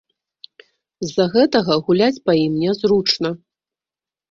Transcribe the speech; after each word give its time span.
З-за 1.09 1.25
гэта 1.35 1.61
гуляць 1.87 2.23
па 2.25 2.31
ім 2.45 2.57
нязручна. 2.65 3.29